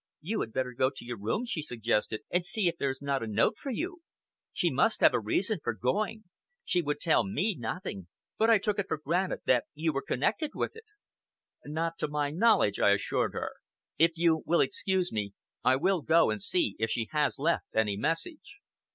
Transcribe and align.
"You 0.19 0.39
had 0.41 0.51
better 0.51 0.73
go 0.73 0.89
to 0.89 1.05
your 1.05 1.19
room," 1.19 1.45
she 1.45 1.61
suggested, 1.61 2.21
"and 2.31 2.43
see 2.43 2.67
if 2.67 2.75
there 2.79 2.89
is 2.89 3.03
not 3.03 3.21
a 3.21 3.27
note 3.27 3.55
for 3.59 3.69
you! 3.69 4.01
She 4.51 4.71
must 4.71 4.99
have 5.01 5.13
a 5.13 5.19
reason 5.19 5.59
for 5.63 5.73
going. 5.75 6.23
She 6.65 6.81
would 6.81 6.99
tell 6.99 7.23
me 7.23 7.53
nothing; 7.55 8.07
but 8.35 8.49
I 8.49 8.57
took 8.57 8.79
it 8.79 8.87
for 8.87 8.97
granted 8.97 9.41
that 9.45 9.65
you 9.75 9.93
were 9.93 10.01
connected 10.01 10.55
with 10.55 10.75
it." 10.75 10.85
"Not 11.67 11.99
to 11.99 12.07
my 12.07 12.31
knowledge," 12.31 12.79
I 12.79 12.93
assured 12.93 13.33
her. 13.33 13.51
"If 13.99 14.13
you 14.17 14.41
will 14.47 14.59
excuse 14.61 15.11
me, 15.11 15.33
I 15.63 15.75
will 15.75 16.01
go 16.01 16.31
and 16.31 16.41
see 16.41 16.75
if 16.79 16.89
she 16.89 17.07
has 17.11 17.37
left 17.37 17.67
any 17.75 17.95
message." 17.95 18.57